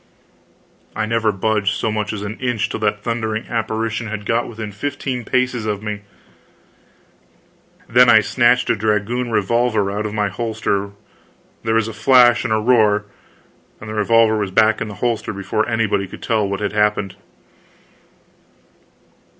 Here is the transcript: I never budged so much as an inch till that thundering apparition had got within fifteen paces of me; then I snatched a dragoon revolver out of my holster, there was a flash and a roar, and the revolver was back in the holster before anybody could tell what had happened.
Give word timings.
I 0.95 1.05
never 1.05 1.31
budged 1.31 1.75
so 1.75 1.91
much 1.91 2.11
as 2.11 2.23
an 2.23 2.39
inch 2.39 2.69
till 2.69 2.79
that 2.79 3.03
thundering 3.03 3.45
apparition 3.47 4.07
had 4.07 4.25
got 4.25 4.47
within 4.47 4.71
fifteen 4.71 5.23
paces 5.23 5.67
of 5.67 5.83
me; 5.83 6.01
then 7.87 8.09
I 8.09 8.21
snatched 8.21 8.71
a 8.71 8.75
dragoon 8.75 9.29
revolver 9.29 9.91
out 9.91 10.07
of 10.07 10.13
my 10.15 10.27
holster, 10.27 10.89
there 11.63 11.75
was 11.75 11.87
a 11.87 11.93
flash 11.93 12.43
and 12.43 12.51
a 12.51 12.57
roar, 12.57 13.05
and 13.79 13.87
the 13.87 13.93
revolver 13.93 14.39
was 14.39 14.49
back 14.49 14.81
in 14.81 14.87
the 14.87 14.95
holster 15.05 15.33
before 15.33 15.69
anybody 15.69 16.07
could 16.07 16.23
tell 16.23 16.49
what 16.49 16.61
had 16.61 16.73
happened. 16.73 17.15